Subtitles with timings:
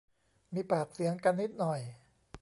[0.53, 1.79] มีปากเสียงกันนิดหน่อย